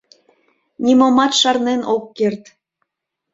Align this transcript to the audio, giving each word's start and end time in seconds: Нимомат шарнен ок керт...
Нимомат 0.85 1.31
шарнен 1.39 1.81
ок 1.95 2.03
керт... 2.17 2.43